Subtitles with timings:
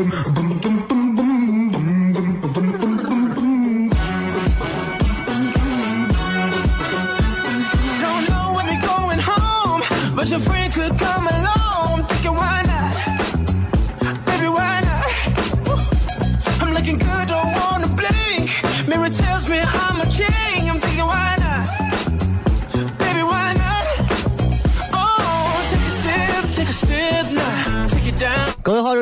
[0.00, 0.39] 各位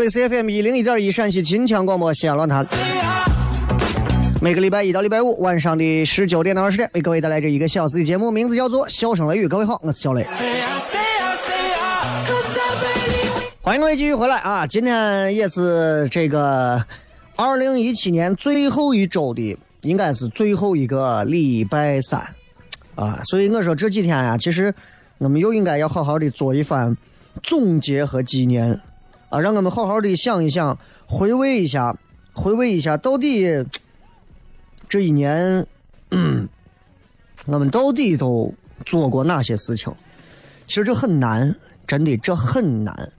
[0.09, 2.67] 里是 FM 一零一点一陕西秦腔广播西安论坛。
[4.41, 9.45] 每个礼拜一到礼拜五晚上的十九点到二十点，为各位带来这一个小时的节目，名字叫做《笑声雷雨》。
[9.51, 10.25] 各位好，我是小雷。
[13.61, 14.67] 欢迎各位继续回来啊！
[14.67, 16.83] 今天也是这个
[17.37, 22.19] 二零一七年最后一周的，应该是最后一个礼拜三
[22.95, 24.75] 啊，所以我说这几天呀，其实
[25.19, 26.97] 我们又应该要好好的做一番
[27.43, 28.81] 总结和纪念。
[29.31, 31.95] 啊，让我们好好的想一想，回味一下，
[32.33, 33.65] 回味一下，到底
[34.89, 35.67] 这一年，
[36.11, 36.49] 嗯
[37.45, 38.55] 我们到底都
[38.87, 39.93] 做过哪些事情？
[40.67, 41.55] 其实这很难，
[41.87, 43.13] 真的，这很难。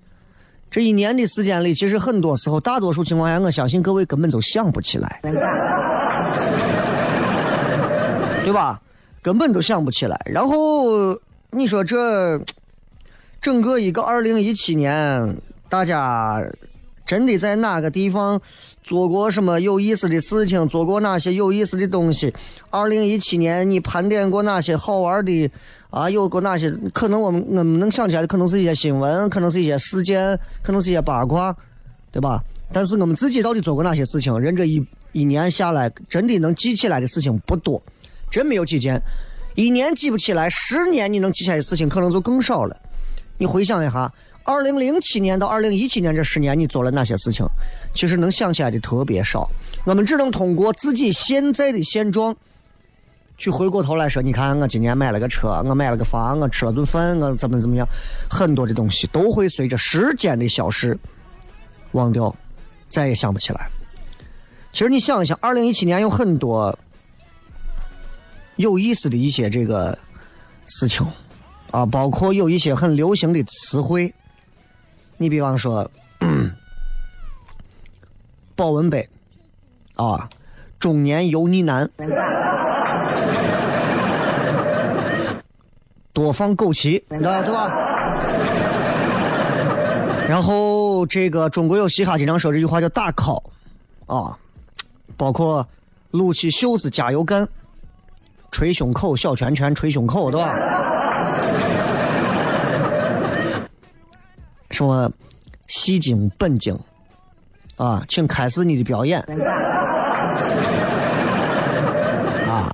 [0.72, 5.20] 这一年的时间里，其实很多时候，大多数情况下，我相信各位根本就想不起来，
[8.44, 8.82] 对吧？
[9.22, 10.20] 根本都想不起来。
[10.26, 11.20] 然后
[11.52, 12.40] 你说这
[13.42, 15.38] 整个一个二零一七年。
[15.70, 16.44] 大家
[17.06, 18.40] 真的在哪个地方
[18.84, 20.68] 做过什么有意思的事情？
[20.68, 22.34] 做过哪些有意思的东西？
[22.70, 25.50] 二零一七年你盘点过哪些好玩的？
[25.90, 26.70] 啊，有过哪些？
[26.94, 31.56] 可能我们我们能想起来的，可能是一些新闻，可能是一些事件，可能是一些八卦，
[32.12, 32.44] 对吧？
[32.72, 34.40] 但是我们自己到底做过哪些事情？
[34.40, 37.82] 人这一一年下来，真的能记起来的事情不多，
[38.30, 39.02] 真没有几件。
[39.56, 42.78] 一年记不起来，十年你能记起来的事情可能就更少了。
[43.40, 44.12] 你回想一下。
[44.50, 47.46] 二零零七年到二零一七年这十年，你做了哪些事情？
[47.94, 49.48] 其实能想起来的特别少。
[49.86, 52.36] 我们只能通过自己现在的现状，
[53.38, 57.88] 去回过头来说：你看，我今年买了个车，我买了个房，我吃了顿饭，我怎么怎么样？
[58.28, 60.98] 很多的东西都会随着时间的消失
[61.92, 62.36] 忘掉，
[62.90, 63.70] 再也想不起来。
[64.74, 66.76] 其实你想一想，二零一七年有很多
[68.56, 69.96] 有意思的一些这个
[70.66, 71.06] 事情
[71.70, 74.12] 啊，包括有一些很流行的词汇。
[75.22, 75.92] 你比方说，
[78.56, 79.06] 保温杯，
[79.96, 80.30] 啊，
[80.80, 81.90] 中年油腻男，
[86.14, 87.70] 多放枸杞，对吧？
[90.30, 93.44] 然后这个中国有嘻哈经常说这句话叫大 call，
[94.06, 94.38] 啊，
[95.18, 95.68] 包括
[96.12, 97.46] 撸起袖子加油干，
[98.52, 100.56] 捶胸口小拳拳捶胸口，对吧？
[104.80, 105.12] 什么，
[105.68, 106.74] 戏精本精，
[107.76, 109.20] 啊，请开始你的表演。
[112.48, 112.74] 啊，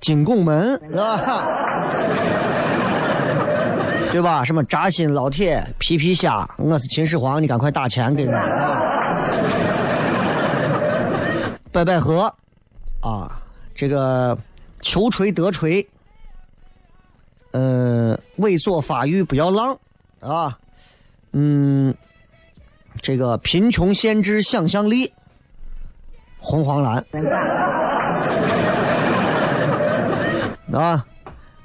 [0.00, 1.90] 金拱门，啊，
[4.12, 4.44] 对吧？
[4.44, 8.32] 什么扎心老铁、皮皮虾，我是秦始皇，你赶快打钱给我。
[11.72, 12.32] 白百合，
[13.00, 13.42] 啊，
[13.74, 14.38] 这个
[14.80, 15.84] 求锤得锤，
[17.50, 19.76] 呃，猥琐发育不要浪，
[20.20, 20.56] 啊。
[21.36, 21.92] 嗯，
[23.02, 25.12] 这个贫穷限制想象力，
[26.38, 27.04] 红黄蓝，
[30.72, 31.04] 啊，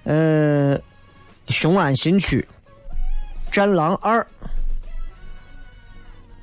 [0.06, 0.76] 呃，
[1.50, 2.44] 雄安新区，
[3.52, 4.26] 战狼二，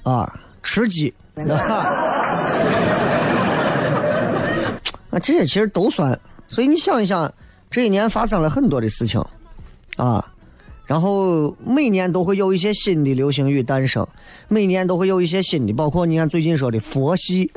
[0.05, 0.32] 啊，
[0.62, 1.12] 吃鸡，
[5.11, 6.17] 啊，这些其实都算。
[6.46, 7.34] 所以你想一想，
[7.69, 9.20] 这一年发生了很多的事情，
[9.96, 10.25] 啊，
[10.87, 14.06] 然后每年都会有一些新的流行语诞生，
[14.47, 17.50] 每年都会有一些新的，包括你看最近说的佛系，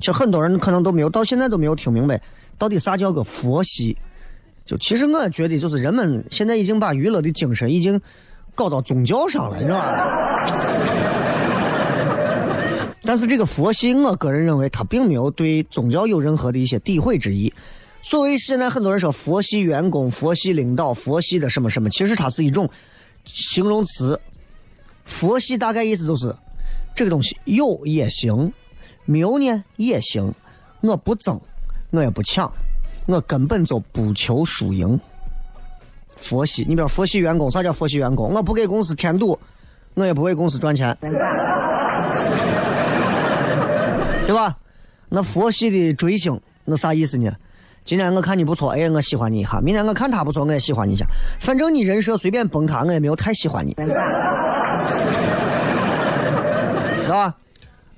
[0.00, 2.20] 其实很多人可能都没有到现在都没有听明白，
[2.58, 3.96] 到底啥叫个佛系？
[4.66, 8.00] 就其实我觉得，就是人们现在已经把娱乐的精神已经
[8.54, 10.52] 搞到宗教上了，你知道吧？
[13.04, 17.52] 但是这个佛系，我个人认为他并没有对宗教有任何的一些诋毁之意。
[18.02, 22.68] 所谓现在很多人说佛系员工、佛系领导、佛系的什么什么，其实它是一种
[23.24, 24.20] 形容词。
[25.04, 26.34] 佛系大概意思就是
[26.94, 28.52] 这个东西有也行，
[29.04, 30.34] 没有呢也行，
[30.80, 31.40] 我不争，
[31.90, 32.52] 我也不抢，
[33.06, 34.98] 我根本就不求输赢。
[36.16, 38.34] 佛系，你比如佛系员工，啥叫佛系员工？
[38.34, 39.38] 我不给公司添堵，
[39.94, 40.96] 我也不为公司赚钱。
[41.00, 41.12] 对
[44.34, 44.58] 吧？
[45.08, 47.32] 那佛系的追星，那啥意思呢？
[47.84, 51.04] 今天我看你不错，哎，我喜欢你一下；明天我看他不错，我也喜欢你一下。
[51.40, 53.86] 反正你人设随便崩塌，我也没有太喜欢你， 对
[57.08, 57.34] 吧？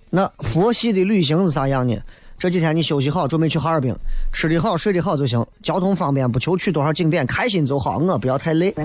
[0.09, 1.95] 那佛系的旅行是啥样呢？
[2.39, 3.95] 这几天你休息好，准备去哈尔滨，
[4.33, 8.75] 吃的好，睡的好就行，交通方便，不求去多少景点，开心就好，我不要太累。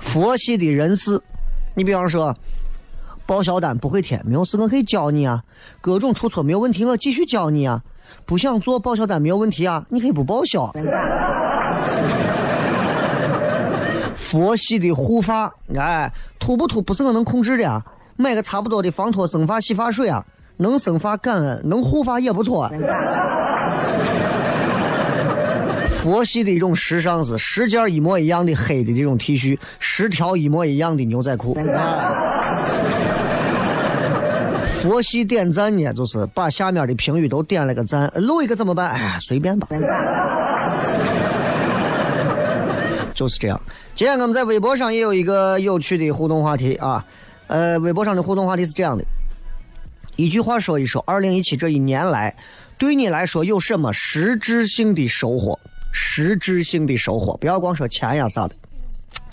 [0.00, 1.20] 佛系的人士，
[1.74, 2.36] 你比方说。
[3.30, 5.40] 报销单不会填，没有事，我可以教你啊。
[5.80, 7.80] 各种出错没有问题，我继续教你啊。
[8.26, 10.68] 不想做报销单没有问题啊，你可以不报销。
[14.16, 17.80] 佛系的护发，哎，秃不秃不是我能控制的啊。
[18.16, 20.26] 买个差不多的防脱生发洗发水啊，
[20.56, 22.68] 能生发感恩，能护发也不错。
[25.88, 31.56] 佛系的一种时尚是十件一模一样的黑的这种 T 恤，十条一模一样的牛仔裤。
[34.80, 38.92] 佛系点赞呢，就是把下面的评语都点了个赞，漏一个怎么办？
[38.92, 39.68] 哎，随便吧，
[43.12, 43.60] 就是这样。
[43.94, 47.04] 今天我们在微博上也有一个有趣的互动话题啊，
[47.46, 49.04] 呃，微博上的互动话题是这样的：
[50.16, 52.34] 一句话说一说，二零一七这一年来，
[52.78, 55.60] 对你来说有什么实质性的收获？
[55.92, 58.54] 实质性的收获，不要光说钱呀啥的。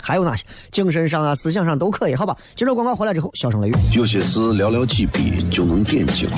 [0.02, 2.36] 还有哪些精神上啊、思想上都可以，好吧？
[2.56, 3.74] 接着广告回来之后，笑声雷雨。
[3.94, 6.28] 有些事寥寥几笔就能点睛，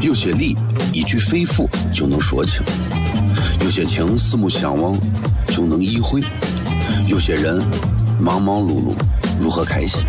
[0.00, 0.56] 有些理
[0.92, 2.62] 一句肺腑就能说清，
[3.60, 4.98] 有些情四目相望
[5.48, 6.22] 就能意会，
[7.06, 7.62] 有些人
[8.20, 8.94] 忙忙碌碌
[9.40, 10.00] 如何开心？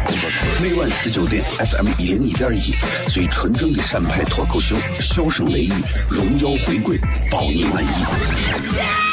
[0.62, 2.74] 每晚十九点，FM 一零一点一，
[3.10, 5.74] 最纯正的陕派脱口秀，笑声雷雨，
[6.10, 6.98] 荣耀回归，
[7.32, 9.13] 保你满意。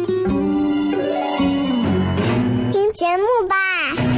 [2.93, 4.10] 节目吧。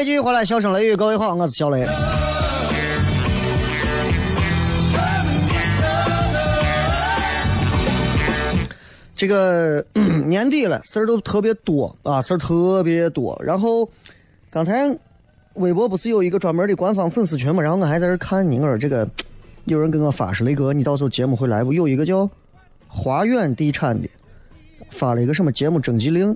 [0.00, 1.86] 位继续回来，笑声雷雨，各位好，我是小雷。
[9.14, 9.84] 这个
[10.26, 13.38] 年底了，事儿都特别多啊，事儿特别多。
[13.44, 13.86] 然后
[14.48, 14.88] 刚才
[15.56, 17.62] 微博不是有一个专门的官方粉丝群嘛？
[17.62, 19.06] 然后我还在这看呢，我说这个
[19.66, 21.74] 有人给我发说雷哥，你到时候节目会来不？
[21.74, 22.26] 有一个叫
[22.88, 24.08] 华远地产的
[24.88, 26.34] 发了一个什么节目征集令，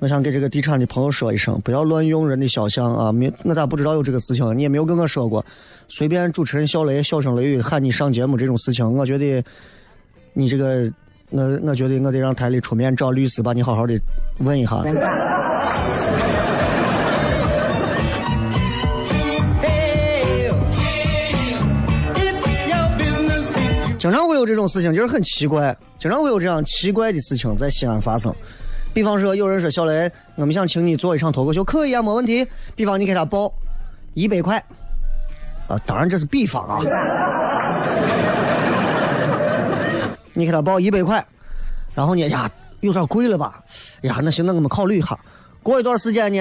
[0.00, 3.12] 我想给这个地产的朋友说一声，不要乱用人的肖像啊！
[3.12, 4.58] 没，我咋不知道有这个事情？
[4.58, 5.44] 你也没有跟我说过，
[5.88, 9.44] 随便主持人小雷、小声雷雨喊你上节目这种事情，我觉得
[10.32, 10.90] 你这个。
[11.32, 13.96] 我我觉得我得让台里出面找律师，把你好好的
[14.38, 14.82] 问一下。
[23.96, 28.34] 经常会有这种事情，就是很奇怪，经常会有这样奇怪的事情在西安发生。
[28.92, 32.46] 比方说，有人说小雷，我们想请你做一场脱口秀，可以啊，没问题。
[32.74, 33.52] 比方你给他报
[34.14, 34.58] 一百块，
[35.68, 36.80] 啊，当然这是比方啊。
[40.32, 41.24] 你给他报一百块，
[41.94, 43.62] 然后呢呀，有点贵了吧？
[44.02, 45.18] 哎呀，那行，那我们考虑一下。
[45.62, 46.38] 过一段时间呢，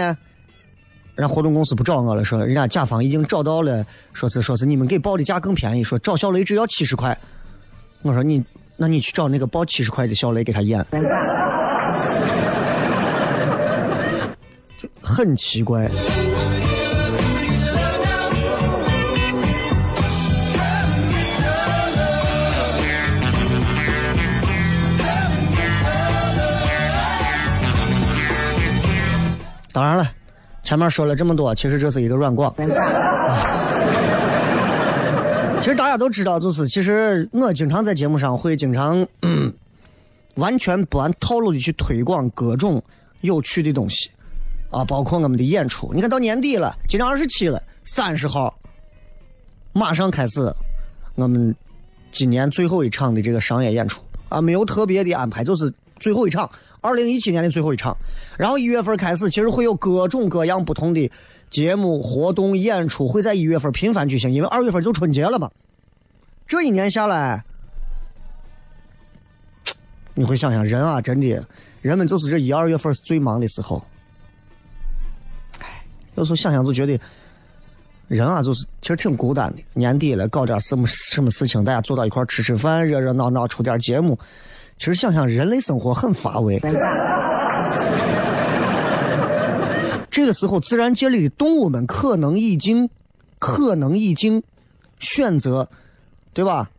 [1.15, 7.17] 人家活动公司不找我了，说人家甲方已经找到了，说是说是你们给报的价更便宜，说找小雷只要七十块。
[8.01, 8.43] 我说你，
[8.77, 10.85] 那你去找那个报七十块的小雷给他演，
[15.09, 15.89] 很奇怪。
[29.71, 30.11] 当然了，
[30.61, 32.53] 前面说了这么多，其实这是一个软广。
[35.61, 39.05] 其实大家都知道，就是其实我经常在节目上会经常
[40.35, 42.81] 完全不按套路的去推广各种
[43.21, 44.09] 有趣的东西
[44.69, 45.91] 啊，包括我们的演出。
[45.93, 48.53] 你看到年底了，今天二十七了，三十号
[49.73, 50.53] 马上开始
[51.15, 51.55] 我们
[52.11, 56.49] 今年最后一场的这个商业演出啊，没有特别的安排，就是最后一场。
[56.81, 57.97] 二零一七年的最后一场，
[58.37, 61.11] 然后一月份开始，其实会有各种各样不同的
[61.49, 65.51] 节目、活动、演出会在一月份频繁举行，因为二月份就春节了嘛。
[66.47, 67.43] 这一年下来，
[70.13, 71.45] 你会想想，人啊，真的，
[71.81, 73.83] 人们就是这一二月份是最忙的时候。
[76.19, 76.99] 有时候想想就觉得，
[78.09, 79.63] 人啊，就是其实挺孤单的。
[79.73, 84.19] 年底了，搞点什么什么事情，大家坐到一块吃吃饭，热热闹闹，出点节目。
[84.77, 86.59] 其实想想，人类生活很乏味。
[90.11, 92.89] 这个时候，自然界里的动物们可能已经，
[93.39, 94.43] 可能已经
[94.99, 95.69] 选择，
[96.33, 96.69] 对吧？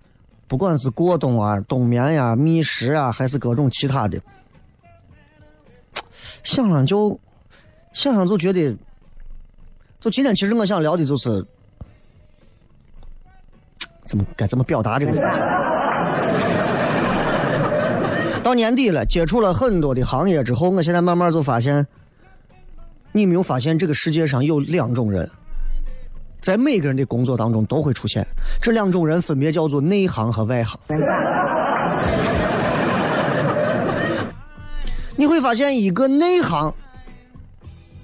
[0.48, 4.20] 不管是过冬啊、冬眠呀、觅食啊，还是各种其他的，
[6.42, 7.18] 想想就，
[7.94, 8.76] 想想就觉得，
[10.00, 11.44] 就今天其实我想聊的就是，
[14.06, 15.28] 怎么该怎么表达这个事情。
[18.42, 21.86] 到年底了，接触了很多的行业之后，我现在慢慢就发现，
[23.12, 25.30] 你没有发现这个世界上有两种人，
[26.40, 28.26] 在每个人的工作当中都会出现。
[28.58, 30.80] 这两种人分别叫做内行和外行。
[35.14, 36.74] 你会发现，一个内行，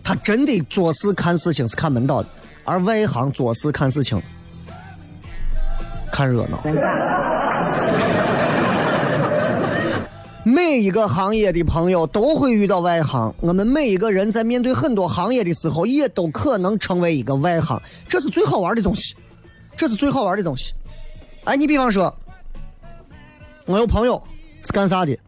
[0.07, 2.29] 他真的做事看事情是看门道的；
[2.63, 4.23] 而外行做事看事情
[6.13, 6.63] 看热闹。
[10.45, 19.17] 每一个行业的朋友都会遇到外行，我们每一个人在面对很多行业的时候，也都可能成为一个外行，这是最好玩的东西，
[19.77, 20.73] 这是最好玩的东西。
[21.43, 22.17] 哎，你比方说，
[23.65, 24.23] 我有朋友
[24.63, 25.19] 是干啥的？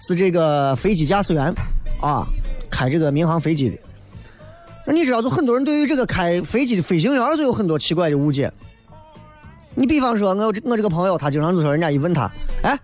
[0.00, 1.54] 是这个飞机驾驶员
[2.00, 2.26] 啊，
[2.68, 3.78] 开这个民航飞机的。
[4.86, 8.52] 那你知道，就很多人对于这个开飞机的飞行员就有很多奇怪的误解。
[9.74, 12.30] 你比方说，我我这个朋友，他经常就说，人家一问他，
[12.62, 12.78] 哎。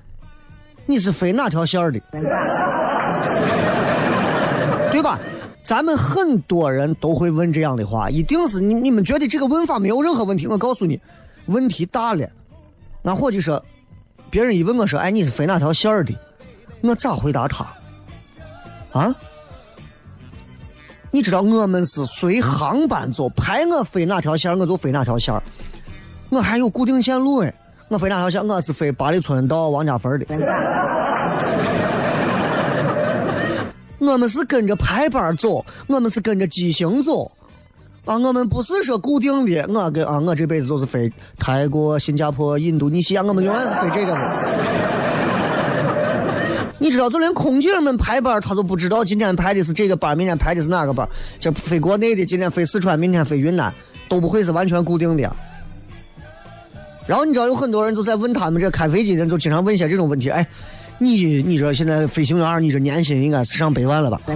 [0.86, 2.00] 你是飞哪条线的？
[4.90, 5.20] 对吧？
[5.62, 10.48] 咱们很多人都会问这样的话，一定是你你们觉得这个问法没有任何问题。
[10.48, 11.00] 我告诉你，
[11.46, 12.28] 问题大了。
[13.02, 13.64] 那伙计说，
[14.30, 16.12] 别人一问我说：“哎，你是飞哪条线的？”
[16.82, 17.64] 我咋回答他？
[18.90, 19.14] 啊？
[21.10, 25.34] 你知道我们是随航班走，排我飞哪条线我就飞哪条线
[26.28, 27.52] 我还有固定线路哎。
[27.88, 28.46] 我飞哪条线？
[28.46, 30.26] 我是飞八里村到王家坟的。
[33.98, 37.28] 我们是跟着排班走，我们是跟着机型走。
[38.04, 39.66] 啊，我们不是说固定的。
[39.68, 44.89] 我跟啊，我这辈子就是飞泰国、新加坡、印度尼西亚，我们永远是飞这个的。
[46.82, 51.06] 你知道，就连空姐们排班，他都不知道今天排的是这个班，明天排的是哪个班。
[51.38, 53.72] 这飞国内的，今天飞四川，明天飞云南，
[54.08, 55.30] 都不会是完全固定的。
[57.06, 60.30] 然后你知道有很多人就在问他们这开飞机的人，就经常问一些这种问题。
[60.30, 60.46] 哎，
[60.98, 64.18] 你你这现在飞行员，你这年薪应该是上百万了吧？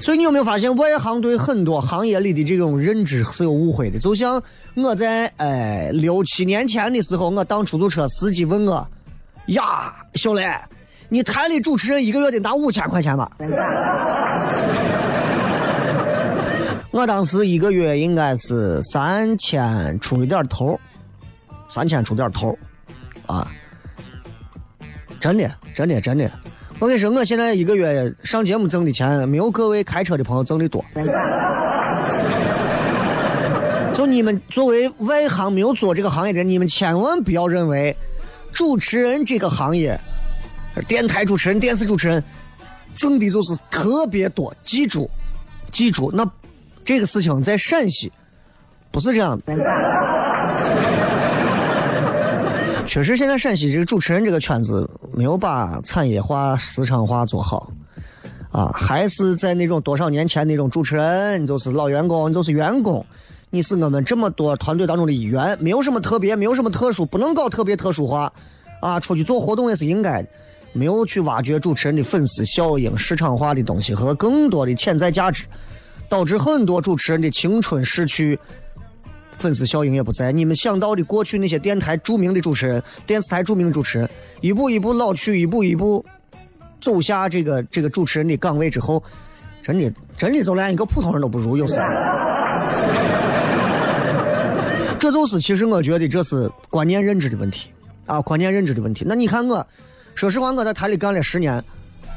[0.00, 3.98] 所以你有没有发现，外行对很多行业里的这种认知是有误会的？
[3.98, 4.42] 就像
[4.74, 8.86] 我在哎六七年前的时候，我当出租车司机问我
[9.46, 10.46] ：“呀，小雷，
[11.08, 13.30] 你台里主持人一个月得拿五千块钱吧？”
[16.90, 20.78] 我当时一个月应该是三千出一点头，
[21.66, 22.56] 三千出点头，
[23.26, 23.50] 啊，
[25.20, 26.30] 真的，真的，真的。
[26.78, 30.84] 我跟你说，我现在一个月上节目挣的钱，没有各位开车的朋友挣的多。
[33.92, 37.96] 就你们作为外行，没有做这个行业的，你们千万不要认为
[38.54, 40.00] 主持人这个行业，
[40.86, 42.22] 电台主持人、电视主持人
[42.94, 44.54] 挣的就是特别多。
[44.62, 45.10] 记住，
[45.72, 46.24] 记住，那
[46.84, 48.12] 这个事情在陕西
[48.92, 49.54] 不是这样的。
[52.86, 57.72] 确实，现在陕西这个主持人这个圈子没有把产业化、市场化做好，
[58.52, 63.04] 啊，还是在那种多少年前那种主持人，你就是老员工，你就是员工，
[63.54, 68.32] 你是我们这么多团队当中的一员，没有什么特别，没有什么特殊，不能搞特别特殊化，
[68.80, 70.28] 啊，出去做活动也是应该的，
[70.72, 75.46] 没有去挖掘主持人的粉丝效应、市场化的东西和更多的潜在价值，
[76.08, 78.36] 导致很多主持人的青春逝去。
[79.38, 86.04] 粉丝效应也不在，你们想到的过去那些电台著名的主持人、电视台著名的主持人，一步一步老去，一步一步
[86.80, 89.00] 走下这个这个主持人的岗位之后，
[89.62, 91.86] 真的真的就连一个普通人都不如，有时候。
[95.04, 97.68] 这就是其实我觉得这是观念认知的问题
[98.06, 99.04] 啊，观念认知的问题。
[99.06, 99.66] 那你看我，
[100.14, 101.62] 说实话，我在台里干了十年。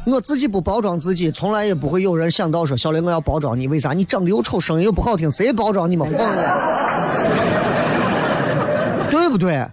[0.05, 3.91] 我自己不包装自己，从来也不会有人想到说小雷我要包装你，为啥？
[3.91, 6.61] 你长得又丑，声音又不好听，谁包装你们疯了？
[9.11, 9.67] 对不对？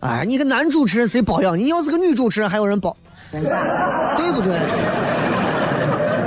[0.00, 1.68] 哎，你个男主持人谁包养你？
[1.68, 2.96] 要是个女主持人，还有人包，
[3.30, 3.42] 对
[4.32, 4.58] 不对？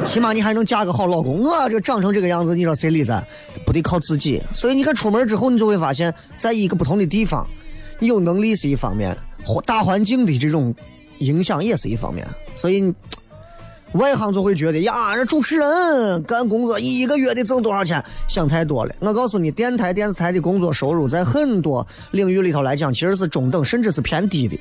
[0.03, 1.43] 起码你还能嫁个好老公。
[1.43, 3.25] 我这长成这个样子，你说谁理咱？
[3.65, 4.41] 不得靠自己。
[4.53, 7.45] 所以你看出门之后，你就会发现，在一个不同的地方，
[7.99, 9.15] 你有能力是一方面，
[9.65, 10.73] 大环境的这种
[11.19, 12.27] 影响也是一方面。
[12.55, 12.93] 所以。
[13.93, 18.03] 外行就会觉得呀，这主持人干工作一个月得挣多少钱？
[18.27, 18.93] 想太多了。
[18.99, 24.59] 我告诉你，电台、电视台的工作收入在很多领域里头来讲，其实是中等，甚至是偏低的。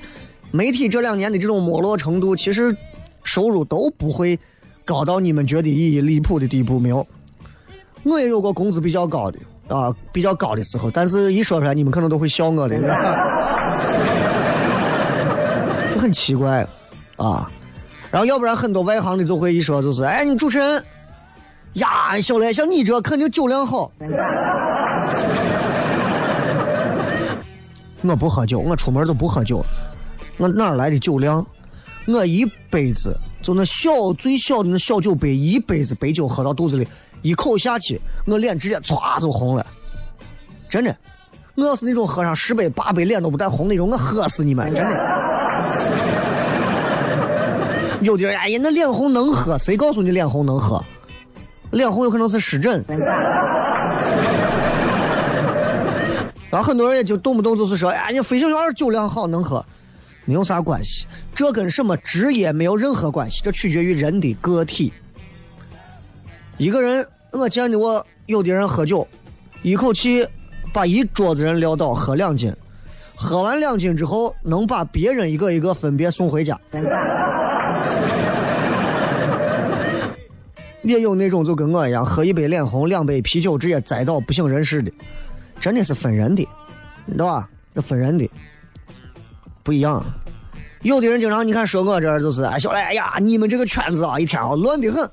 [0.52, 2.74] 媒体这两年的这种没落程度，其实
[3.24, 4.38] 收入都不会
[4.86, 6.80] 高到你们觉得离离谱的地步。
[6.80, 7.06] 没有，
[8.04, 12.78] 我也有过工资比较高的啊，比较高的时候，但是一说出来，你们可能都会笑我的，
[15.92, 16.66] 就很奇怪
[17.16, 17.50] 啊。
[18.10, 20.82] 然后要不然很多外行的就会一说就是，哎，你主持人
[21.74, 23.90] 呀，小雷，像你这肯定酒量好。
[28.02, 29.60] 我不喝酒，我出门都不喝酒，
[30.36, 31.44] 我哪来的酒量？
[32.06, 36.88] 我一辈子就那小最小的那小酒杯，一杯子白酒喝到肚子里，
[37.22, 39.64] 一口下去，我脸直接唰就红了。
[40.68, 40.92] 真的，
[41.54, 44.90] 我要是那种喝上十杯八杯脸都不带红那种，我喝死你们，真的。
[48.00, 49.56] 有的人哎呀，那脸红能喝？
[49.58, 50.84] 谁告诉你脸红能喝？
[51.70, 52.84] 脸红有可能是湿疹。
[56.50, 59.64] 然后很多人也就动不动就是说，哎，你飞行员酒量好能喝，
[60.26, 61.06] 没有啥关系。
[61.34, 64.92] 这跟什么职业没有任何关系，这取决于人的个体。
[66.58, 69.06] 一个人，我见的我有的人喝酒，
[69.62, 70.26] 一口气
[70.72, 72.54] 把一桌子人撂倒，喝两斤，
[73.14, 76.58] 喝完两斤之后，能把别人一个一个分别送回家。
[80.82, 84.92] 也有那种就跟我一样，喝一杯脸红，两杯啤酒直接栽倒不省人事的，
[85.58, 86.46] 真的是分人的，
[87.04, 87.48] 你知道吧？
[87.74, 88.30] 这分人的
[89.66, 90.02] 不一样。
[90.82, 95.10] 有的人经常你看说我这就是，哎，小来，哎呀，你们这个圈子啊，一天啊乱的很。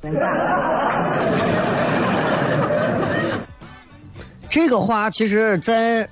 [4.47, 6.07] 这个话其实，在。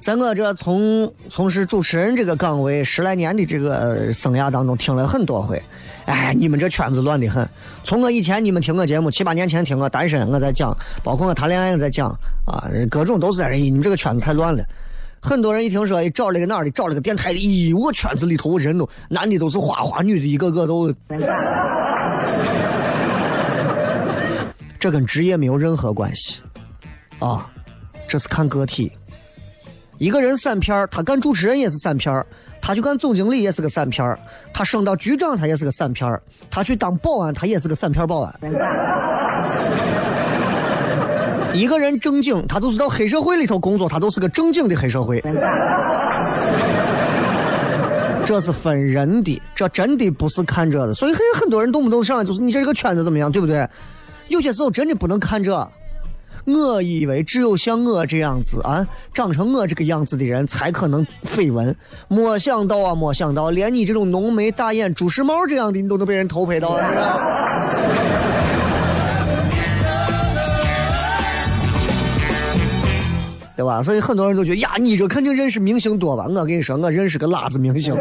[0.00, 5.60] 在我这从从事主持人这个岗位十来年的这个生涯当中，听了很多回。
[6.06, 7.46] 哎，你们这圈子乱的很。
[7.82, 12.08] 从我以前你们听我节目，七八年前听我单身我在讲，包括我谈恋爱我在讲
[12.46, 14.64] 啊，各种都是在你们这个圈子太乱了。
[15.20, 20.92] 很多人一听说找了个哪儿的，找了个电台的，咦，我圈子里头人都男的都是花花，女的一个个都。
[24.78, 26.40] 这跟职业没有任何关系
[27.18, 27.50] 啊，
[28.06, 28.92] 这是看个体。
[29.98, 32.24] 一个人散片他干主持人也是散片
[32.62, 34.16] 他去干总经理也是个散片
[34.52, 36.08] 他升到局长他也是个散片
[36.48, 38.32] 他去当保安他也是个散片保安。
[41.58, 45.20] 一个人正经，他就是到黑社会里头工作，他都是个正经的黑社会。
[48.24, 50.94] 这是分人的，这真的不是看这的。
[50.94, 53.68] 所以很很多人动不动上来就是你这个圈子怎么样，对不对？
[54.28, 55.68] 有些时候真的不能看这。
[56.44, 61.74] 我以为只有像我这样子啊，长成我这个样子的人才可能绯闻。
[62.06, 67.20] 没想到啊，没想到，连你这种浓眉大眼、朱时茂这样的，你都能被人偷拍到，是吧？
[73.58, 73.82] 对吧？
[73.82, 76.26] 所以很多人都觉得呀，你这肯定认识明星多吧？
[76.28, 77.92] 我跟你说，我认识个辣子明星，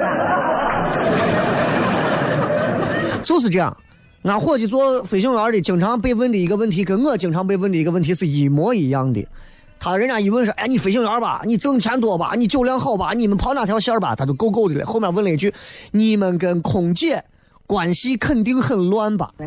[3.24, 3.76] 就是这样。
[4.22, 9.28] 俺伙计做飞行员的，经常被问的一个问题，跟我经常被问的一个问题是一模一样的。
[9.80, 11.42] 他人家一问说：“哎，你飞行员吧？
[11.44, 12.34] 你挣钱多吧？
[12.38, 13.14] 你酒量好吧？
[13.14, 14.86] 你们跑哪条线吧？”他就够够的了。
[14.86, 15.52] 后面问了一句
[15.90, 17.24] ：“你们跟空姐
[17.66, 19.32] 关系肯定很乱吧？”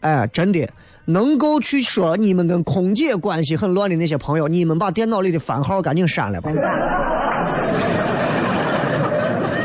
[0.00, 0.68] 哎，真的。
[1.06, 6.50] 能够去说你们跟空姐关系很乱的那些朋友，你们把电脑里的番号赶紧删了吧。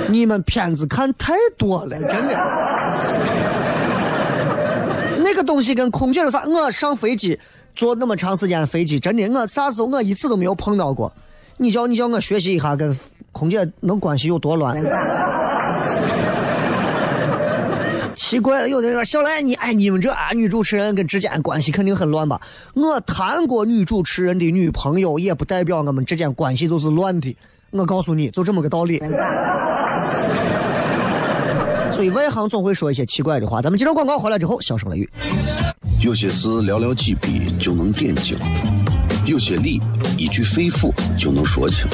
[0.08, 2.36] 你们片子看太多了，真的。
[5.24, 6.44] 那个东西跟空姐有啥？
[6.46, 7.40] 我上飞机
[7.76, 11.12] 坐那么长时间飞机，真的我啥时候我一次都没有碰到过。
[11.58, 12.98] 你叫你叫我学习一下跟
[13.32, 14.76] 空姐能关系有多乱？
[18.32, 22.40] 奇怪了，有的人说小赖你哎，你们这啊女主持人跟之间关系肯定很乱吧？
[22.76, 27.36] 我谈过女主持人的女朋友，也不代表我们之间关系就是乱的。
[27.72, 29.00] 我告诉你就这么个道理。
[31.92, 33.62] 所以外行总会说一些奇怪的话。
[33.62, 35.10] 咱们接着广告回来之后，小声雷雨。
[36.00, 38.38] 有些事寥寥几笔就能点睛，
[39.26, 39.78] 有些理
[40.18, 40.90] 一句肺腑
[41.20, 41.86] 就能说清，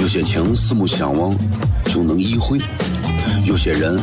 [0.00, 1.36] 有些情四目相望
[1.84, 2.58] 就能意会，
[3.44, 4.02] 有些人。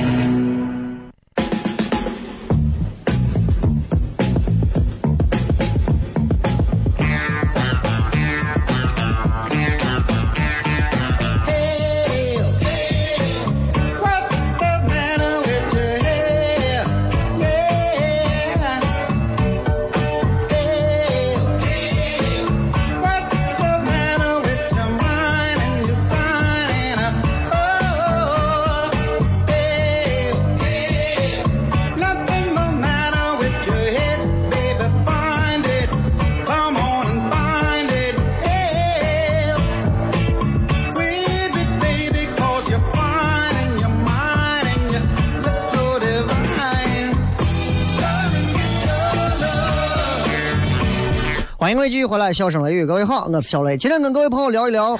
[51.61, 53.77] 欢迎各位继续回来，笑声雷雨，各位好，我是小雷。
[53.77, 54.97] 今天跟各位朋友聊一聊，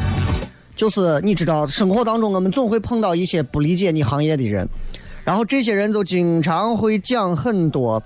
[0.75, 4.69] 就是你知道，生活当中我们总会碰到一些不理解你行业的人，
[5.23, 7.99] 然后这些人就经常会讲很多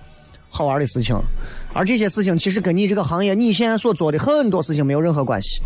[0.48, 1.14] 好玩的事情，
[1.74, 5.62] 而这些事情其实跟你这个行业你现在所做的很多事情没有任何关系，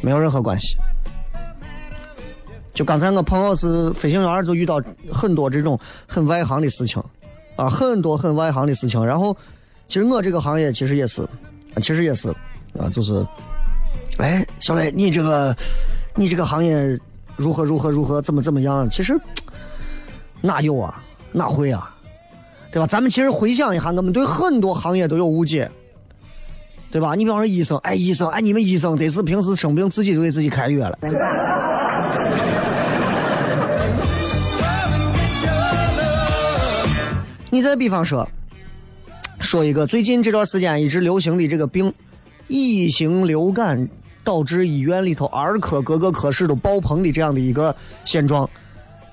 [0.00, 0.76] 没有任何关系。
[2.72, 7.02] 就刚才我朋友是飞行员，就遇到很多这种很外行的事情，
[7.56, 9.04] 啊，很多很外行的事情。
[9.04, 9.36] 然后，
[9.88, 11.28] 其实我这个行业其实也是。
[11.80, 12.28] 其实也是，
[12.78, 13.26] 啊，就是，
[14.18, 15.56] 哎，小雷，你这个，
[16.14, 16.98] 你这个行业
[17.36, 18.88] 如何如何如何，怎么怎么样？
[18.90, 19.18] 其实
[20.40, 21.02] 哪有啊，
[21.32, 21.94] 哪会啊，
[22.70, 22.86] 对吧？
[22.86, 25.70] 咱们其实回想一下，我们对很多行业都有误解，
[26.90, 27.14] 对吧？
[27.14, 30.98] 你比方说医生，哎，医生，哎，你们医生得是平时生病自己就给自己开药了。
[37.50, 38.28] 你再比方说。
[39.40, 41.92] 说一个最近这段时间一直流行的这个病，
[42.48, 43.88] 乙型流感
[44.22, 47.74] 导致医院里头儿科各个科室都爆棚的这样的一个
[48.04, 48.48] 现状，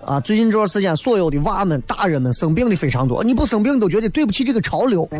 [0.03, 5.07] 啊，最近这段时间，所有的娃们、大人们生病的非常多，你不生病都觉得对不起这个潮流。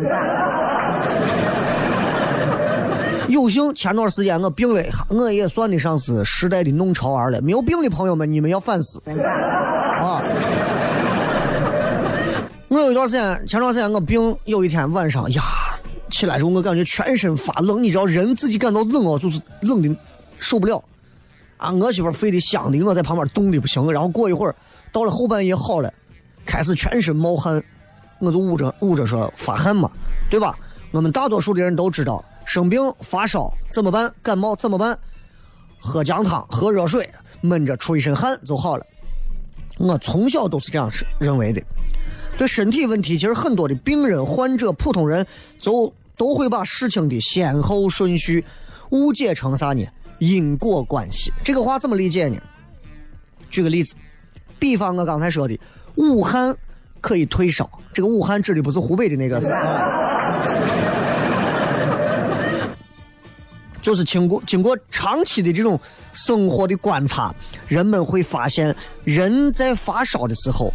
[3.28, 7.40] 有幸前段时间我病了一下，我也算得上是时代的弄潮儿了。
[7.42, 9.02] 没有病的朋友们，你们要反思
[10.00, 10.22] 啊！
[12.68, 15.42] 我有一段时间，前段时间我病，有一天晚上呀，
[16.10, 19.96] 起来时候我感觉全身发冷，你知道人自己感到冷哦，就是冷的
[20.38, 20.82] 受不了
[21.56, 21.72] 啊！
[21.72, 23.90] 我媳妇非得香的，我在旁边冻的不行。
[23.90, 24.54] 然后过一会儿，
[24.92, 25.90] 到了后半夜好了，
[26.44, 27.62] 开始全身冒汗，
[28.18, 29.90] 我就捂着捂着说发汗嘛，
[30.28, 30.54] 对吧？
[30.90, 32.22] 我们大多数的人都知道。
[32.44, 34.12] 生病发烧怎么办？
[34.22, 34.98] 感冒怎么办？
[35.78, 37.08] 喝姜汤，喝热水，
[37.40, 38.84] 闷着出一身汗就好了。
[39.78, 41.62] 我从小都是这样认为的。
[42.38, 45.26] 对身体问题，其实很多的病人、患者、普通人，
[45.58, 48.44] 就都会把事情的先后顺序
[48.90, 49.84] 误解成啥呢？
[50.20, 51.32] 因果关系。
[51.42, 52.36] 这个话怎么理解呢？
[53.50, 53.96] 举个例子，
[54.56, 55.58] 比方我刚才说的，
[55.96, 56.56] 武汉
[57.00, 57.68] 可以退烧。
[57.92, 59.40] 这个武汉指的不是湖北的那个。
[63.80, 65.80] 就是经过经过长期的这种
[66.12, 67.34] 生活的观察，
[67.66, 70.72] 人们会发现，人在发烧的时候，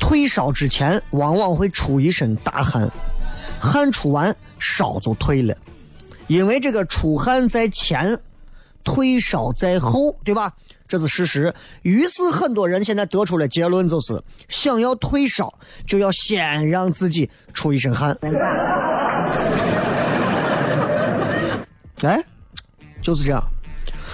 [0.00, 2.90] 退烧之前往往会出一身大汗，
[3.60, 5.54] 汗出完烧就退了，
[6.26, 8.18] 因为这个出汗在前，
[8.82, 10.52] 退烧在后，对吧？
[10.88, 11.54] 这是事实。
[11.82, 15.52] 于是很多人现在得出了结论，就是想要退烧，
[15.86, 18.16] 就要先让自己出一身汗。
[22.02, 22.20] 哎。
[23.02, 23.42] 就是这样，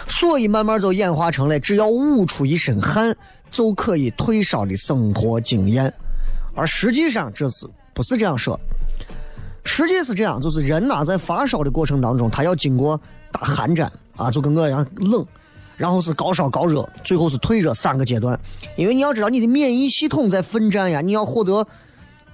[0.07, 3.17] 所以慢慢就演化成了只要捂出一身汗
[3.57, 5.91] 就可以退烧的生活经验，
[6.55, 8.61] 而实际上这是不是这样说？
[9.65, 13.01] 实际是这样，就是人呐在发烧的过程当中，他要经过
[13.33, 15.25] 打寒战啊，就跟我一样冷，
[15.79, 18.39] 然后是高烧高热，最后是退热三个阶段。
[18.77, 21.67] 因为你要知道你的免疫系统在奋战呀，你要获得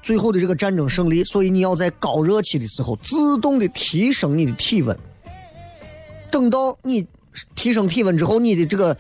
[0.03, 4.99] 最后的这个战争胜利，所以你要在高热期的时候自动的提升你的体温。
[6.33, 7.07] 等到你
[7.55, 8.97] 提升体温之后，你的这个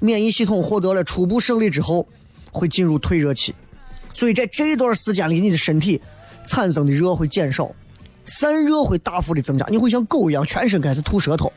[0.00, 2.08] 免疫系统获得了初步胜利之后，
[2.50, 3.54] 会进入退热期。
[4.12, 6.00] 所以在这段时间里，你的身体
[6.46, 7.70] 产生的热会减少，
[8.24, 11.52] 散热会大幅的增加，你会像狗一样全身开始吐舌头。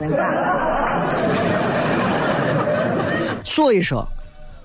[3.44, 4.08] 所以说，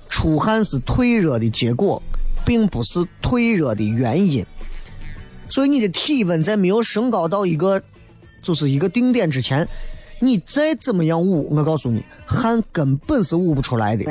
[0.08, 2.02] 出汗是退热的结果，
[2.44, 4.44] 并不是退热的原因。
[5.48, 7.80] 所以你的体温在没有升高到一个
[8.42, 9.66] 就是一个定点之前。
[10.20, 14.04] 你再怎么样捂，我告诉你，汗根本是捂不出来的。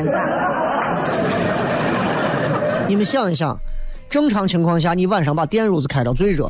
[2.88, 3.58] 你们想一想，
[4.10, 6.50] 正常情况下，你晚上把电褥子开到最热，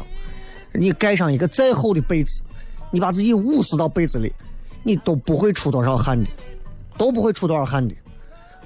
[0.73, 2.43] 你盖上一个再厚的被子，
[2.91, 4.31] 你把自己捂死到被子里，
[4.83, 6.29] 你都不会出多少汗的，
[6.95, 7.95] 都不会出多少汗的。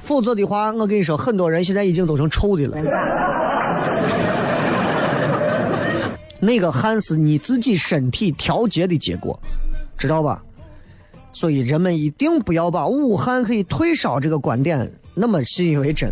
[0.01, 2.77] 否则的话，我跟你说，很多人现在已经都成臭的了。
[6.41, 9.39] 那个汗是你自己身体调节的结果，
[9.97, 10.43] 知道吧？
[11.33, 16.09] 所以人们一定不要把武汉可以退烧这个观点那么信以为真。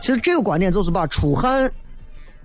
[0.00, 1.70] 其实这个观点就是把出汗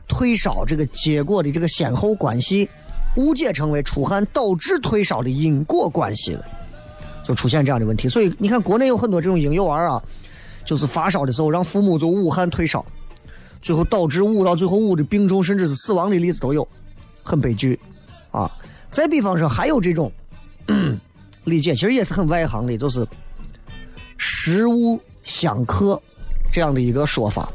[0.07, 2.69] 退烧这个结果的这个先后关系
[3.15, 6.45] 误解成为出汗导致退烧的因果关系了，
[7.23, 8.07] 就出现这样的问题。
[8.07, 10.01] 所以你看，国内有很多这种婴幼儿啊，
[10.65, 12.85] 就是发烧的时候让父母就捂汗退烧，
[13.61, 16.67] 最后导致捂到最后捂的病重甚至是死亡的例子都有，
[17.23, 17.79] 很悲剧
[18.31, 18.51] 啊。
[18.91, 20.11] 再比方说，还有这种。
[21.47, 23.07] 理解其实也是很外行的，就是
[24.17, 26.01] 食物相克
[26.51, 27.49] 这样的一个说法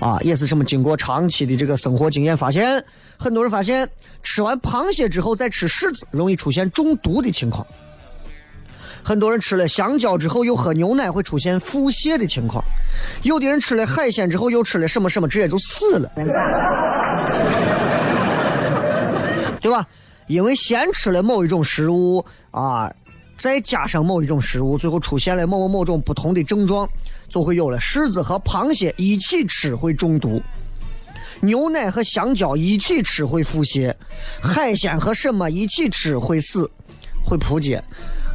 [0.00, 2.84] 啊，也是什么经过长期的这个生活经验发现，
[3.16, 3.88] 很多人发现
[4.24, 7.64] 吃完螃蟹之后再吃柿子容易出现中毒的情况，
[9.04, 12.64] 很多人吃了香蕉之后又喝牛奶会出现腹泻的情况，
[13.22, 16.10] 有的人吃了海鲜之后又吃了什么什么直接就死了，
[19.60, 19.86] 对吧？
[20.26, 22.92] 因为先吃了某一种食物啊。
[23.42, 26.88] 再加上某一种食物，最后出现了某某某种不同的症状，
[27.28, 30.40] 就会有了柿子和螃蟹一起吃会中毒，
[31.40, 33.92] 牛奶和香蕉一起吃会腹泻，
[34.40, 36.70] 海鲜和什么一起吃会死，
[37.24, 37.82] 会扑街，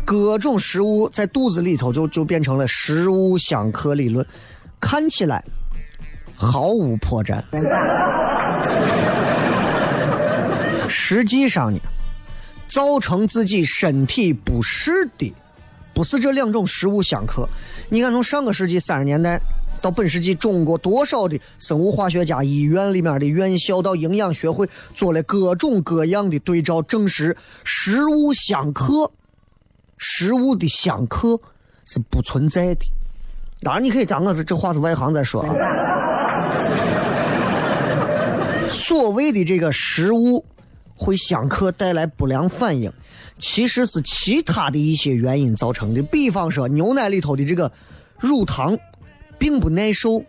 [0.03, 4.27] 各种食物在肚子里头就就变成了食物相克理论，
[4.77, 5.41] 看起来
[6.35, 7.41] 毫无破绽，
[10.89, 11.79] 实际上呢？
[12.67, 15.33] 造成自己身体不适的，
[15.93, 17.47] 不是这两种食物相克。
[17.89, 19.39] 你看，从上个世纪三十年代
[19.81, 29.11] 到本世纪，中国多少的生物化学家、医院里面的院校到营养学会做了各种各样的对照，证实食物相克，
[29.97, 31.39] 食物的相克
[31.85, 32.85] 是不存在的。
[33.61, 35.53] 当然，你可以讲我是这话是外行在说啊。
[38.69, 40.43] 所谓的这个食物
[40.97, 42.91] 会相克带来不良反应，
[43.39, 46.01] 其实是其他的一些原因造成的。
[46.01, 47.71] 比方说，牛奶里头的这个
[48.19, 48.77] 乳糖
[49.37, 50.23] 并不耐受，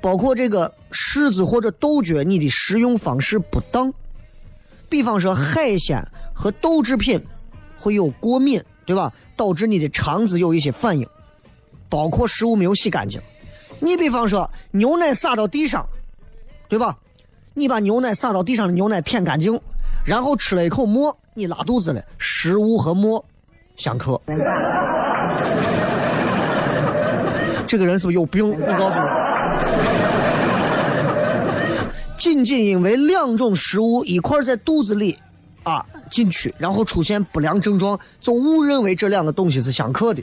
[0.00, 3.92] 包括这个柿子或者豆角，你的食用方式不当。
[4.88, 6.02] 比方说，海鲜
[6.34, 7.22] 和豆制品
[7.76, 9.12] 会有过敏，对吧？
[9.36, 11.06] 导致你的肠子有一些反应，
[11.90, 13.20] 包括食物没有洗干净。
[13.80, 15.86] 你比方说，牛奶洒到地上，
[16.68, 16.96] 对吧？
[17.58, 19.58] 你把牛奶洒到地上的牛奶舔干净，
[20.04, 22.04] 然后吃了一口馍，你拉肚子了。
[22.18, 23.24] 食物和馍
[23.76, 24.20] 相克，
[27.66, 28.50] 这个人是不是有病？
[28.50, 29.26] 你告诉我。
[32.18, 35.18] 仅仅因为两种食物一块在肚子里
[35.62, 40.22] 啊进去，然后出现不良症状，就误认为这两个东西是相克的，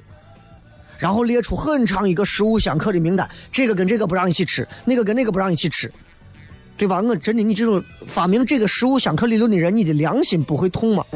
[1.00, 5.92] 然后列出很长一个食物相克的名单，这个跟这个不让一起吃，那个跟那个不让一起吃，
[6.78, 7.02] 对吧？
[7.02, 11.06] 我真的，你这种发明这个食物相克理论的人，你的良心不会痛吗？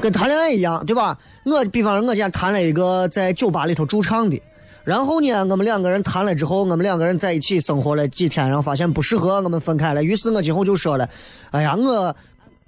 [0.00, 1.16] 跟谈恋爱一样，对吧？
[1.44, 4.40] 我比方说，我今天谈了一个在酒吧里头驻唱的。
[4.84, 10.02] 然后呢，我们两个人谈了之后，我们两个人在一起生活了几天，然后发现不适合，我们分开了。
[10.02, 11.08] 于是我今后就说了
[11.52, 12.16] ：“哎呀，我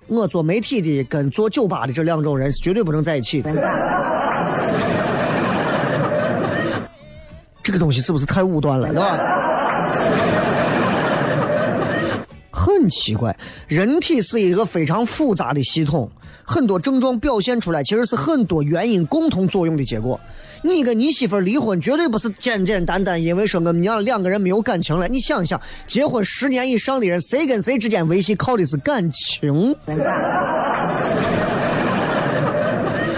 [0.07, 3.51] 我做媒体的跟做酒吧的这两种人是绝对不能在一起的。”
[7.64, 9.18] 这个东西是不是太武断了，对吧？
[12.50, 13.35] 很奇怪，
[13.66, 16.11] 人体是一个非常复杂的系统，
[16.44, 20.20] 很多症状表现出来其实是很多原因共同作用的结果。
[20.62, 25.09] 你跟你媳妇离婚，绝对不是简简单单因为说我们俩两个人没有感情了。
[25.09, 29.74] 你想想，结婚十年以上的人，谁跟谁之间维系靠的是感情？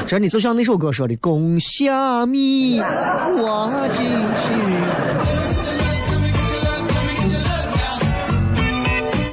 [0.07, 4.05] 真的就像那首歌说的：“共虾米我进
[4.41, 4.53] 去。”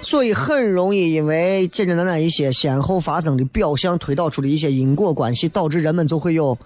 [0.02, 6.58] 所以很容易因为简简单单一些先后发生的表象推导出的一些因果关系，导致人们就会有。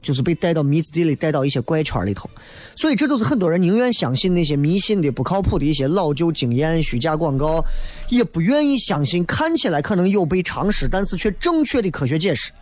[0.00, 2.28] 就是被带到迷子地里，带到一些怪圈里头，
[2.76, 7.64] 所以这都是很多人宁愿相信那些迷信的、不靠谱的一些老旧经验、虚假广告，
[8.08, 12.52] 也不愿意相信看起来可能有悖常识，但是却正确的科学解释。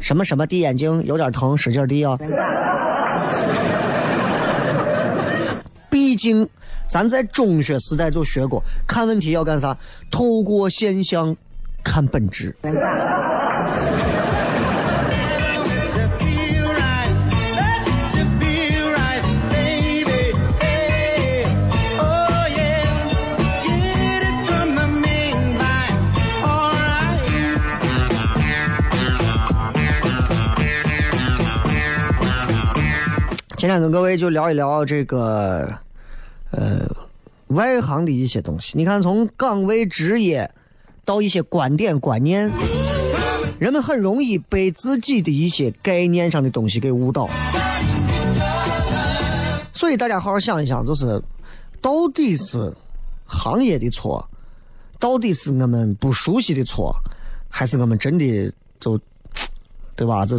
[0.00, 2.18] 什么什么滴眼睛有点疼，使劲地啊！
[5.88, 6.46] 毕竟
[6.88, 9.76] 咱在中学时代就学过，看问题要干啥？
[10.10, 11.34] 透过现象
[11.84, 12.54] 看本质。
[33.64, 35.66] 今天跟各位就聊一聊这个，
[36.50, 36.86] 呃，
[37.46, 38.74] 外行的一些东西。
[38.76, 40.50] 你看，从岗位职业
[41.02, 42.52] 到一些观点观念，
[43.58, 47.26] 人们很容易被自己的一些概念上的东西给误导。
[49.72, 51.18] 所以大家好好想一想，就是
[51.80, 52.70] 到底是
[53.24, 54.28] 行业的错，
[54.98, 56.94] 到底是我们不熟悉的错，
[57.48, 59.00] 还是我们真的就，
[59.96, 60.26] 对吧？
[60.26, 60.38] 就。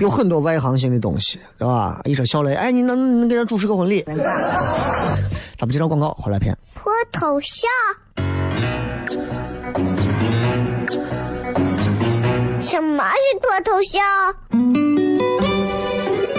[0.00, 2.00] 有很多外行性的东西，对吧？
[2.04, 4.02] 一说小雷，哎，你能能给他主持个婚礼？
[4.02, 6.56] 咱们接张广告，回来片。
[6.74, 7.70] 脱头像？
[12.60, 14.04] 什么是脱头像？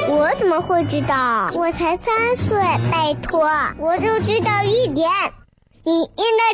[0.09, 1.49] 我怎么会知道？
[1.53, 2.57] 我才三岁，
[2.91, 5.09] 拜托，我就知道一点。
[5.83, 6.53] 你应该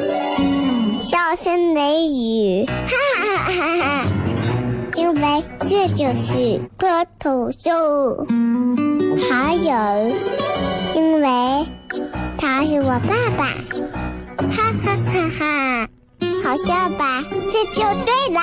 [0.00, 4.23] 听，笑声雷雨，哈哈哈哈哈。
[4.96, 8.26] 因为这就是脱头秀，
[9.28, 10.14] 还有，
[10.94, 11.66] 因为
[12.38, 13.46] 他是我爸爸，
[14.50, 15.88] 哈哈哈哈，
[16.42, 17.24] 好笑吧？
[17.52, 18.42] 这就对啦，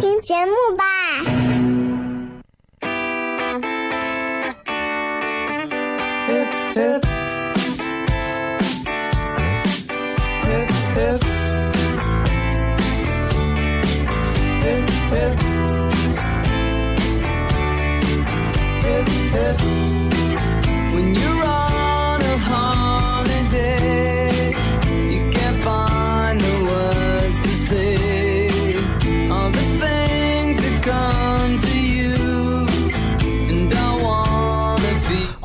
[0.00, 0.84] 听节目吧。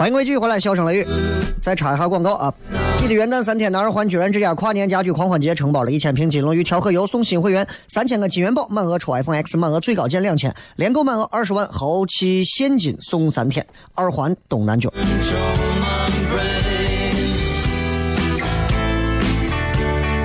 [0.06, 1.08] 欢迎各位继续回来，笑声雷雨。
[1.60, 2.54] 再插一下广告啊！
[3.02, 13.66] 你的元旦三天，南二环居然之家跨年家居狂欢节承包了一千瓶金龙鱼调和油送新会员三千个金元宝，满额抽 iPhone X，满额最高减两千，连购满额二十万，豪气现金送三天。
[13.96, 14.94] 二环东南角。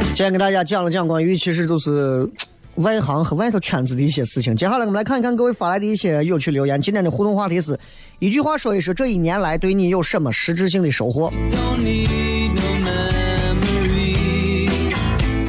[0.09, 2.29] 今天给大家讲了讲关于其实就是
[2.77, 4.55] 外行和外头圈子的一些事情。
[4.57, 6.81] 接下来我们来看一看各位发来的一些有趣留言。
[6.81, 7.79] 今天的互动话题是
[8.19, 11.31] 一句话说一说这一年来对你有什么实质性的收获，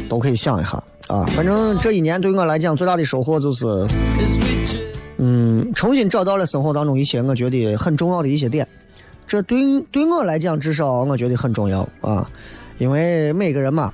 [0.10, 1.26] 都可以想一下啊。
[1.36, 3.66] 反正这一年对我来讲最大的收获就是，
[5.18, 8.68] 嗯，重新找到了生活当中一些我觉得很重要的一些点。
[9.28, 12.30] 这对对我来讲至少我觉得很重要啊，
[12.78, 13.92] 因为每个人嘛。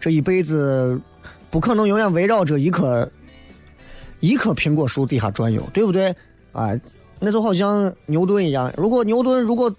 [0.00, 0.96] 这一辈子
[1.50, 3.08] 不可能永远围绕着一棵
[4.20, 6.14] 一棵苹果树底下转悠，对不对？
[6.52, 6.72] 啊，
[7.20, 8.72] 那就好像牛顿一样。
[8.76, 9.72] 如果牛顿如果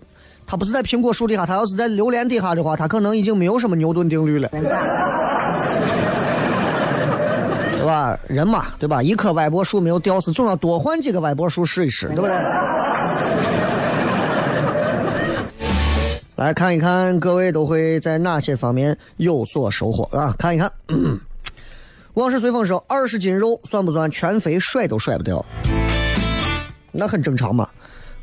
[0.47, 4.61] 他不是在苹果树底下，他要是在榴莲底下的话，他可能已经没有什么牛顿定律了，对
[7.85, 8.17] 吧？
[8.27, 9.03] 人嘛，对吧？
[9.03, 12.31] 一棵歪脖树没有吊死，总要多换几个歪脖树试一试，对不对？
[16.35, 20.33] 来看一看，各位都会在哪些方面有所收获啊？
[20.39, 20.71] 看一看，
[22.15, 25.45] 往事随风说：“二十斤肉算不算全肥，甩都甩不掉？
[26.91, 27.69] 那很正常嘛。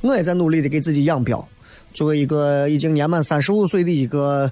[0.00, 1.42] 我也在努力的给自己养膘。
[1.94, 4.50] 作为一个已经年满三十五岁的一个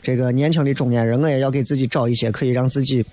[0.00, 3.04] 这个年轻的中年人，我也要给自己找一些可以让自己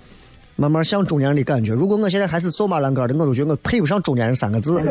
[0.54, 1.72] 慢慢像中年人的感觉。
[1.72, 4.80] 如果我现在还是瘦马烂杆的，我都觉得我配不上中年人三个字。”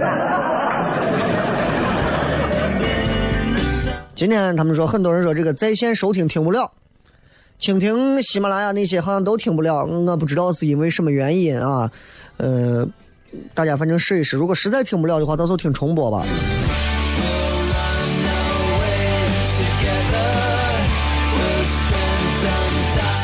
[4.14, 6.72] 今天他们说，很多人说这个在线收听听不了，
[7.66, 11.92] 蜻蜓、喜马拉雅那些好像都听不了，我不知道是因为什么原因啊。
[12.38, 12.88] 呃，
[13.56, 16.24] 大家反正试一试，如果实在听不了的话，到时候听重播吧。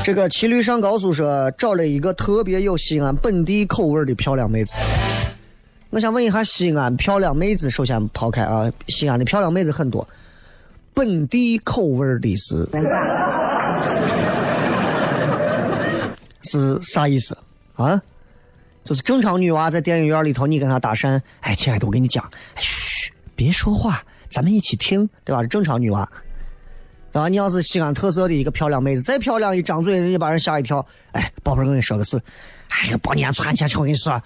[0.03, 4.75] 这个骑驴上高速说找了一个特别有西安本地口味的漂亮妹子。
[5.91, 10.07] 我想问一下，西安漂亮妹子，首先抛开啊，西安的漂亮妹子很多。
[10.95, 12.67] 本地口味的是
[16.41, 17.37] 是啥意思
[17.75, 18.01] 啊？
[18.83, 25.43] 就是正常女娃在电影院里头，你跟她搭讪，哎，亲爱的，我跟你讲，嘘，别说话，咱们一起听，对吧？
[25.43, 26.03] 正常女娃，
[27.11, 27.27] 对吧？
[27.29, 30.83] 你要是西安特色的一个漂亮妹子，再漂亮，一张嘴人家把人吓一跳。
[31.11, 32.19] 哎，宝贝儿，我跟你说个事，
[32.69, 34.19] 哎呀，过年攒钱去，我跟你说。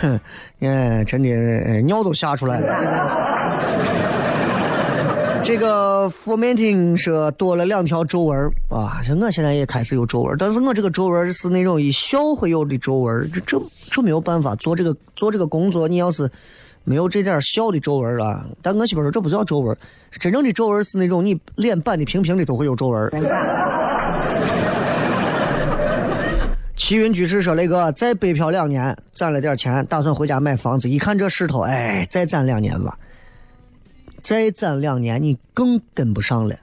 [0.00, 0.18] 哼，
[0.60, 1.28] 哎，真的
[1.82, 3.95] 尿都吓出来了。
[5.46, 8.36] 这个 fermenting 说多了两条皱纹
[8.68, 15.86] 啊，像我现在也开始有皱纹，但是我这个皱纹是那种一笑会有的皱纹，这这这没有办法做这个做这个工作。
[15.86, 16.28] 你要是
[16.82, 19.76] 没有这点笑的皱纹啊，但我媳妇说这不叫皱纹，
[20.18, 23.08] 真正的皱纹是那种你脸板的平平的都会有皱纹。
[26.74, 30.90] 齐云居士说：“雷哥，再北漂两年，攒了点钱，打算回家买房子。
[30.90, 32.98] 一看这势头，哎，再攒两年吧。
[34.26, 36.56] 再攒两年，你更跟不上了。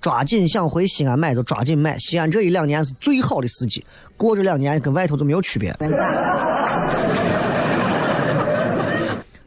[0.00, 1.98] 抓紧想回西安买，就抓紧买。
[1.98, 3.84] 西安这一两年是最好的时机，
[4.16, 5.76] 过这两年跟外头就没有区别。”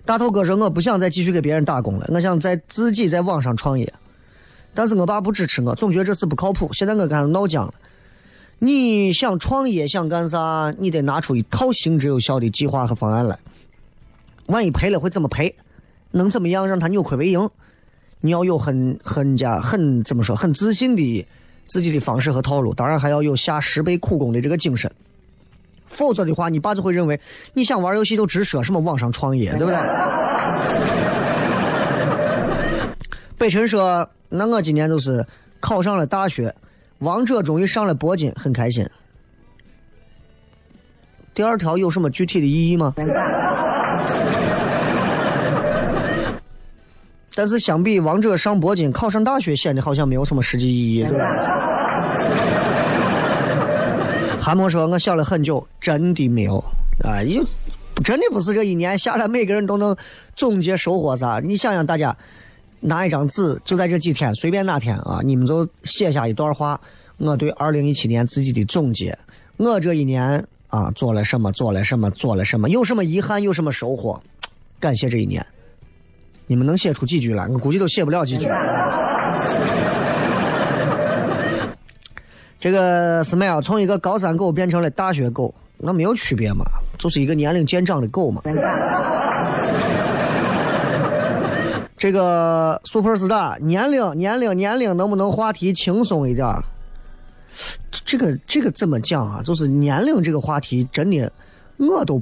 [0.03, 3.93] 大头哥说：“我不想再继续给别人打工了，我想在自己在网上创业。
[4.73, 6.69] 但是我爸不支持我，总觉得这事不靠谱。
[6.73, 7.73] 现在我跟他闹僵了。”
[8.59, 10.73] 你想创业想干啥？
[10.77, 13.39] 你得拿出一套行之有效的计划和方案来。
[14.47, 15.55] 万一赔了会怎么赔？
[16.11, 17.49] 能怎么样让他扭亏为盈？
[18.21, 21.27] 你要有很很加很怎么说很自信的
[21.67, 22.73] 自己的方式和套路。
[22.73, 24.89] 当然还要有下十倍苦功的这个精神。
[25.87, 27.19] 否则的话，你爸就会认为
[27.53, 29.75] 你想玩游戏就直说什么网上创业，对不对？
[33.37, 35.25] 北辰说：“那我今年就是
[35.59, 36.53] 考上了大学。”
[36.99, 38.87] 王者终于上了铂金，很开心。
[41.33, 42.93] 第二条有什么具体的意义吗？
[47.33, 51.25] 但是相比王者上铂金，考上大学显得好像没有什么实际意义，对吧？
[54.39, 56.63] 韩墨说：“我想了很久，真的没有
[57.03, 57.43] 啊，又
[58.03, 59.95] 真的不是这一年下来每个人都能
[60.35, 61.39] 总结收获啥？
[61.43, 62.15] 你想想，大家。”
[62.83, 66.81] 拿一张纸，就在这几天，随便哪天啊，你们就写下一段话。
[67.17, 69.15] 我对二零一七年自己的总结，
[69.57, 74.19] 我这一年啊做了什么，做了什么，做了什么，有什么遗憾，有什么收获？
[74.79, 75.45] 感谢这一年。
[76.51, 77.47] 你们能写出几句来？
[77.47, 78.45] 我估计都写不了几句。
[82.59, 86.65] 这个 smile 从一个高三狗变成了大学狗，那没有区别嘛？
[86.97, 88.41] 就是一个年龄渐长的狗嘛。
[91.97, 96.45] 这个 super star 年龄年龄年龄能不能话题轻松一点？
[97.91, 99.41] 这个这个怎么讲啊？
[99.41, 101.31] 就是年龄这个话题，真的
[101.77, 102.21] 我都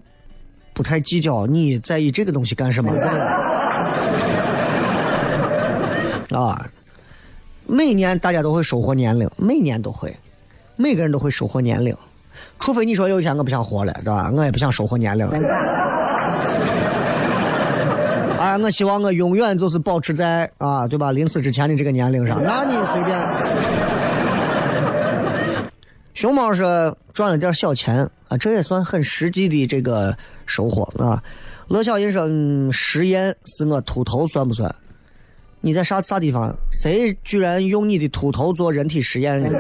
[0.76, 1.48] 不太计较。
[1.48, 2.94] 你在意这个东西干什么？
[6.32, 6.70] 啊，
[7.66, 10.16] 每年大家都会收获年龄，每年都会，
[10.76, 11.96] 每个人都会收获年龄，
[12.60, 14.32] 除非你说有一天我不想活了，对吧？
[14.36, 15.38] 我也不想收获年龄了。
[18.40, 21.12] 哎， 我希望我永远就是保持在啊，对吧？
[21.12, 23.18] 临死之前的这个年龄上，那你随便。
[26.14, 30.16] 熊猫说赚了点小钱啊，这也算很实际的这个
[30.46, 31.24] 收获啊。
[31.70, 32.28] 乐小银说：“，
[32.74, 34.74] 实验是我秃头算不算？
[35.62, 36.56] 你在啥啥地方？
[36.72, 39.42] 谁居然用你的秃头做人体实验？”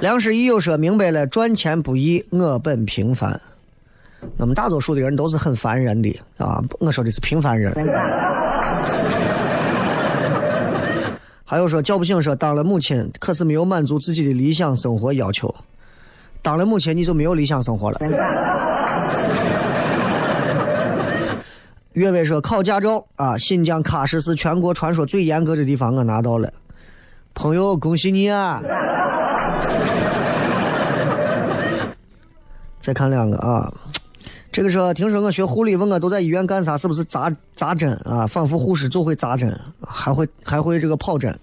[0.00, 3.40] 梁师义又说明白了：赚钱不易，我本平凡。
[4.36, 7.72] 我们大多数的人都是很烦人的啊，我说的是平凡人。
[11.44, 15.52] 还有说叫不醒，说当了母亲，可是没有满足自己的理想生活要求。
[16.42, 17.98] 当了母亲，你就没有理想生活了。
[21.98, 26.48] 岳伟说考驾照啊，新疆喀什是全国传说最严格的地方，我拿到了。
[27.34, 28.62] 朋友，恭喜你啊！
[32.80, 33.72] 再看两个啊。
[34.52, 36.76] 这个说，听说我学护理，问我都在医院干啥？
[36.76, 38.26] 是不是扎扎针啊？
[38.26, 39.52] 仿佛护士就会扎针，
[39.84, 41.36] 还会还会这个跑针。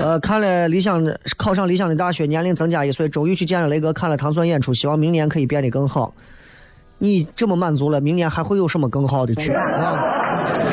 [0.00, 6.14] 呃，看了理想的考上理想的大学，年龄增加一岁，终于去见了雷哥，看了糖蒜演出，希望明年可以变得更好。
[6.98, 10.02] 你这么满足了，明年还会有什么更好的剧啊？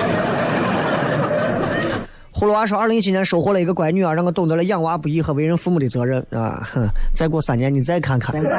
[2.34, 6.68] 葫芦娃说：“二零一七年收获了一个乖女儿，让我懂得了养娃不易和为人父母的责任啊！
[6.74, 8.36] 哼，再过三年你再看看。”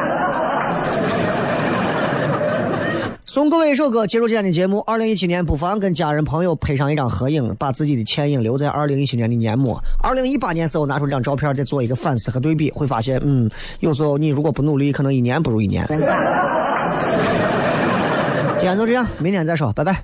[3.27, 4.79] 送各位一首歌，结束今天的节目。
[4.87, 9.77] 二零一七年不妨跟家人朋友拍上一张合影，把自己的倩影留在二零一七年的年末。
[10.03, 13.51] 二零一八年时候拿出这张照片，再做一个反思和对比，会发现，嗯，
[13.81, 15.85] 有时候你如果不努力，可能一年不如一年。
[18.65, 20.03] 今天就这样，明天再说，拜拜。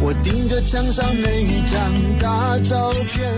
[0.00, 1.80] 我盯着墙上那一张
[2.20, 3.30] 大照片。